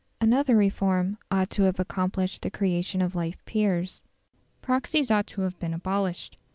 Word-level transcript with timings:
Another 0.19 0.55
reform 0.55 1.19
ought 1.29 1.51
to 1.51 1.61
have 1.65 1.79
accompanied 1.79 2.39
the 2.41 2.49
creation 2.49 3.03
of 3.03 3.13
life 3.13 3.45
peers. 3.45 4.01
Proxies 4.59 5.11
ought 5.11 5.27
to 5.27 5.41
have 5.41 5.59
been 5.59 5.75
abolished. 5.75 6.37